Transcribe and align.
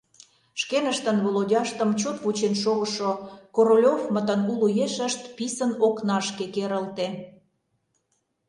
Шкеныштын 0.61 1.17
Володяштым 1.23 1.89
чот 1.99 2.17
вучен 2.23 2.53
шогышо 2.63 3.11
Королёвмытын 3.55 4.41
уло 4.53 4.67
ешышт 4.85 5.21
писын 5.37 5.71
окнашке 5.87 6.45
керылте. 6.55 7.07